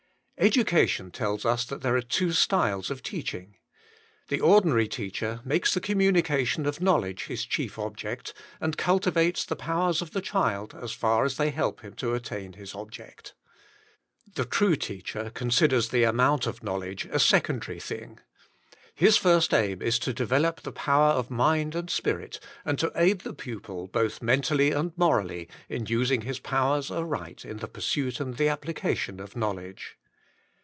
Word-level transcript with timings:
Education 0.43 1.11
tells 1.11 1.45
us 1.45 1.63
that 1.65 1.81
there 1.83 1.95
are 1.95 2.01
two 2.01 2.31
styles 2.31 2.89
of 2.89 3.03
teaching. 3.03 3.57
The 4.29 4.41
ordinary 4.41 4.87
teacher 4.87 5.39
makes 5.45 5.71
the 5.71 5.79
com 5.79 5.97
munication 5.97 6.65
of 6.65 6.81
knowledge 6.81 7.25
his 7.25 7.45
chief 7.45 7.77
object, 7.77 8.33
and 8.59 8.75
cultivates 8.75 9.45
the 9.45 9.55
powers 9.55 10.01
of 10.01 10.13
the 10.13 10.19
child 10.21 10.73
as 10.73 10.93
far 10.93 11.25
as 11.25 11.37
they 11.37 11.51
help 11.51 11.81
him 11.81 11.93
to 11.97 12.15
attain 12.15 12.53
his 12.53 12.73
object. 12.73 13.35
The 14.33 14.45
true 14.45 14.75
teacher 14.75 15.29
considers 15.29 15.89
the 15.89 16.05
amount 16.05 16.47
of 16.47 16.63
knowledge 16.63 17.05
a 17.11 17.19
secondary 17.19 17.79
thing. 17.79 18.17
His 18.95 19.17
first 19.17 19.53
aim 19.53 19.83
is 19.83 19.99
to 19.99 20.11
develop 20.11 20.61
the 20.61 20.71
power 20.71 21.11
of 21.11 21.29
mind 21.29 21.75
and 21.75 21.87
spirit, 21.87 22.39
and 22.65 22.79
to 22.79 22.91
aid 22.95 23.19
the 23.21 23.33
pupil, 23.35 23.85
both 23.85 24.23
men 24.23 24.41
tally 24.41 24.71
and 24.71 24.91
morally, 24.97 25.49
in 25.69 25.85
using 25.85 26.21
his 26.21 26.39
powers 26.39 26.89
aright 26.89 27.45
in 27.45 27.57
the 27.57 27.67
pursuit 27.67 28.19
and 28.19 28.37
the 28.37 28.49
application 28.49 29.19
of 29.19 29.35
knowledge. 29.35 29.97